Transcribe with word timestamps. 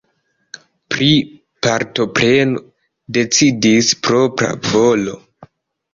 Pri 0.93 1.09
partopreno 1.67 2.63
decidis 3.19 3.93
propra 4.09 4.51
volo. 4.73 5.19